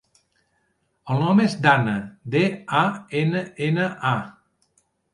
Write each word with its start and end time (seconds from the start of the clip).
El 1.15 1.21
nom 1.25 1.41
és 1.43 1.53
Danna: 1.67 1.95
de, 2.39 2.43
a, 2.83 2.83
ena, 3.23 3.47
ena, 3.71 3.89
a. 4.17 4.85